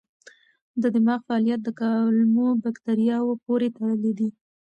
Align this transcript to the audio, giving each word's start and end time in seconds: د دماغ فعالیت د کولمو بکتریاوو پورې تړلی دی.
د 0.81 0.83
دماغ 0.95 1.19
فعالیت 1.27 1.59
د 1.63 1.69
کولمو 1.79 2.47
بکتریاوو 2.63 3.39
پورې 3.45 3.67
تړلی 3.75 4.11
دی. 4.19 4.29